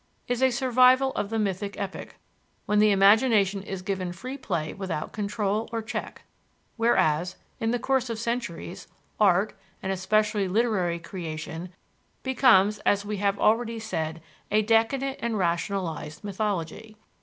is 0.27 0.41
a 0.41 0.49
survival 0.49 1.11
of 1.11 1.29
the 1.29 1.37
mythic 1.37 1.77
epoch, 1.79 2.15
when 2.65 2.79
the 2.79 2.89
imagination 2.89 3.61
is 3.61 3.83
given 3.83 4.11
free 4.11 4.35
play 4.35 4.73
without 4.73 5.11
control 5.11 5.69
or 5.71 5.79
check; 5.83 6.23
whereas, 6.75 7.35
in 7.59 7.69
the 7.69 7.77
course 7.77 8.09
of 8.09 8.17
centuries, 8.17 8.87
art 9.19 9.53
and 9.83 9.91
especially 9.91 10.47
literary 10.47 10.97
creation 10.97 11.69
becomes, 12.23 12.79
as 12.79 13.05
we 13.05 13.17
have 13.17 13.37
already 13.37 13.77
said, 13.77 14.23
a 14.49 14.63
decadent 14.63 15.19
and 15.21 15.37
rationalized 15.37 16.23
mythology. 16.23 16.97